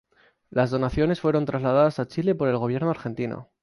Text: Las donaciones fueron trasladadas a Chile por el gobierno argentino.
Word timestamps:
Las 0.49 0.71
donaciones 0.71 1.21
fueron 1.21 1.45
trasladadas 1.45 1.99
a 1.99 2.07
Chile 2.07 2.33
por 2.33 2.47
el 2.47 2.57
gobierno 2.57 2.89
argentino. 2.89 3.51